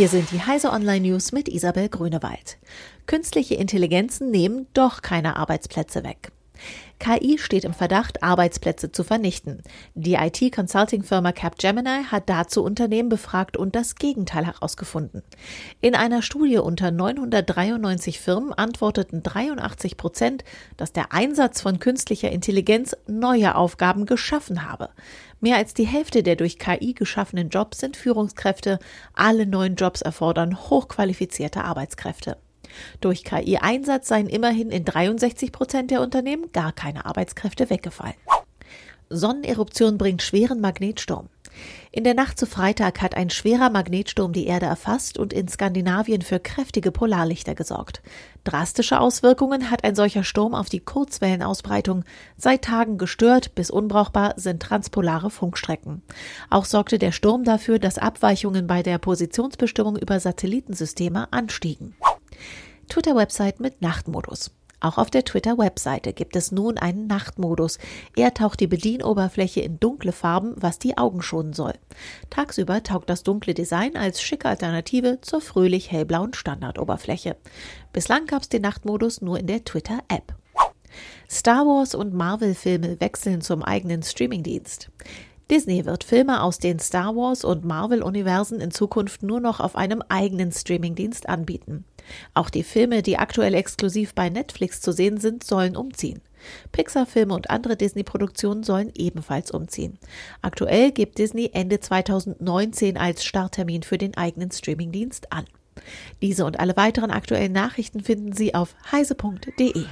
Hier 0.00 0.08
sind 0.08 0.30
die 0.30 0.40
Heise 0.40 0.70
Online 0.70 1.10
News 1.10 1.30
mit 1.30 1.46
Isabel 1.46 1.90
Grünewald. 1.90 2.56
Künstliche 3.04 3.56
Intelligenzen 3.56 4.30
nehmen 4.30 4.66
doch 4.72 5.02
keine 5.02 5.36
Arbeitsplätze 5.36 6.04
weg. 6.04 6.32
KI 7.00 7.38
steht 7.38 7.64
im 7.64 7.72
Verdacht, 7.72 8.22
Arbeitsplätze 8.22 8.92
zu 8.92 9.02
vernichten. 9.02 9.62
Die 9.94 10.14
IT-Consulting-Firma 10.14 11.32
Capgemini 11.32 12.04
hat 12.10 12.28
dazu 12.28 12.62
Unternehmen 12.62 13.08
befragt 13.08 13.56
und 13.56 13.74
das 13.74 13.96
Gegenteil 13.96 14.46
herausgefunden. 14.46 15.22
In 15.80 15.94
einer 15.94 16.20
Studie 16.20 16.58
unter 16.58 16.90
993 16.90 18.20
Firmen 18.20 18.52
antworteten 18.52 19.22
83 19.22 19.96
Prozent, 19.96 20.44
dass 20.76 20.92
der 20.92 21.12
Einsatz 21.12 21.62
von 21.62 21.78
künstlicher 21.78 22.30
Intelligenz 22.30 22.94
neue 23.06 23.54
Aufgaben 23.54 24.04
geschaffen 24.04 24.70
habe. 24.70 24.90
Mehr 25.40 25.56
als 25.56 25.72
die 25.72 25.86
Hälfte 25.86 26.22
der 26.22 26.36
durch 26.36 26.58
KI 26.58 26.92
geschaffenen 26.92 27.48
Jobs 27.48 27.78
sind 27.78 27.96
Führungskräfte. 27.96 28.78
Alle 29.14 29.46
neuen 29.46 29.74
Jobs 29.74 30.02
erfordern 30.02 30.68
hochqualifizierte 30.68 31.64
Arbeitskräfte. 31.64 32.36
Durch 33.00 33.24
KI-Einsatz 33.24 34.08
seien 34.08 34.28
immerhin 34.28 34.70
in 34.70 34.84
63 34.84 35.52
Prozent 35.52 35.90
der 35.90 36.00
Unternehmen 36.00 36.52
gar 36.52 36.72
keine 36.72 37.06
Arbeitskräfte 37.06 37.70
weggefallen. 37.70 38.14
Sonneneruption 39.08 39.98
bringt 39.98 40.22
schweren 40.22 40.60
Magnetsturm. 40.60 41.28
In 41.92 42.04
der 42.04 42.14
Nacht 42.14 42.38
zu 42.38 42.46
Freitag 42.46 43.02
hat 43.02 43.16
ein 43.16 43.30
schwerer 43.30 43.70
Magnetsturm 43.70 44.32
die 44.32 44.46
Erde 44.46 44.66
erfasst 44.66 45.18
und 45.18 45.32
in 45.32 45.48
Skandinavien 45.48 46.22
für 46.22 46.38
kräftige 46.38 46.92
Polarlichter 46.92 47.56
gesorgt. 47.56 48.02
Drastische 48.44 49.00
Auswirkungen 49.00 49.70
hat 49.70 49.82
ein 49.82 49.96
solcher 49.96 50.22
Sturm 50.22 50.54
auf 50.54 50.68
die 50.68 50.80
Kurzwellenausbreitung. 50.80 52.04
Seit 52.36 52.62
Tagen 52.62 52.98
gestört 52.98 53.54
bis 53.56 53.70
unbrauchbar 53.70 54.34
sind 54.36 54.62
transpolare 54.62 55.30
Funkstrecken. 55.30 56.02
Auch 56.48 56.64
sorgte 56.64 56.98
der 56.98 57.12
Sturm 57.12 57.42
dafür, 57.42 57.80
dass 57.80 57.98
Abweichungen 57.98 58.68
bei 58.68 58.82
der 58.82 58.98
Positionsbestimmung 58.98 59.96
über 59.96 60.20
Satellitensysteme 60.20 61.32
anstiegen. 61.32 61.94
Twitter-Website 62.90 63.60
mit 63.60 63.80
Nachtmodus. 63.82 64.50
Auch 64.80 64.98
auf 64.98 65.10
der 65.10 65.24
Twitter-Webseite 65.24 66.12
gibt 66.12 66.34
es 66.34 66.50
nun 66.50 66.76
einen 66.76 67.06
Nachtmodus. 67.06 67.78
Er 68.16 68.34
taucht 68.34 68.58
die 68.58 68.66
Bedienoberfläche 68.66 69.60
in 69.60 69.78
dunkle 69.78 70.10
Farben, 70.10 70.54
was 70.56 70.80
die 70.80 70.98
Augen 70.98 71.22
schonen 71.22 71.52
soll. 71.52 71.74
Tagsüber 72.30 72.82
taugt 72.82 73.08
das 73.08 73.22
dunkle 73.22 73.54
Design 73.54 73.96
als 73.96 74.20
schicke 74.20 74.48
Alternative 74.48 75.20
zur 75.20 75.40
fröhlich 75.40 75.92
hellblauen 75.92 76.34
Standardoberfläche. 76.34 77.36
Bislang 77.92 78.26
gab 78.26 78.42
es 78.42 78.48
den 78.48 78.62
Nachtmodus 78.62 79.20
nur 79.20 79.38
in 79.38 79.46
der 79.46 79.64
Twitter-App. 79.64 80.34
Star 81.30 81.64
Wars 81.64 81.94
und 81.94 82.12
Marvel-Filme 82.12 83.00
wechseln 83.00 83.40
zum 83.40 83.62
eigenen 83.62 84.02
Streamingdienst. 84.02 84.90
Disney 85.50 85.84
wird 85.84 86.04
Filme 86.04 86.44
aus 86.44 86.58
den 86.60 86.78
Star 86.78 87.16
Wars 87.16 87.44
und 87.44 87.64
Marvel-Universen 87.64 88.60
in 88.60 88.70
Zukunft 88.70 89.24
nur 89.24 89.40
noch 89.40 89.58
auf 89.58 89.74
einem 89.74 90.00
eigenen 90.08 90.52
Streamingdienst 90.52 91.28
anbieten. 91.28 91.84
Auch 92.34 92.50
die 92.50 92.62
Filme, 92.62 93.02
die 93.02 93.18
aktuell 93.18 93.54
exklusiv 93.54 94.14
bei 94.14 94.30
Netflix 94.30 94.80
zu 94.80 94.92
sehen 94.92 95.18
sind, 95.18 95.42
sollen 95.42 95.76
umziehen. 95.76 96.20
Pixar-Filme 96.70 97.34
und 97.34 97.50
andere 97.50 97.76
Disney-Produktionen 97.76 98.62
sollen 98.62 98.92
ebenfalls 98.94 99.50
umziehen. 99.50 99.98
Aktuell 100.40 100.92
gibt 100.92 101.18
Disney 101.18 101.50
Ende 101.52 101.80
2019 101.80 102.96
als 102.96 103.24
Starttermin 103.24 103.82
für 103.82 103.98
den 103.98 104.16
eigenen 104.16 104.52
Streamingdienst 104.52 105.32
an. 105.32 105.46
Diese 106.22 106.44
und 106.44 106.60
alle 106.60 106.76
weiteren 106.76 107.10
aktuellen 107.10 107.52
Nachrichten 107.52 108.00
finden 108.00 108.32
Sie 108.32 108.54
auf 108.54 108.76
heise.de. 108.92 109.84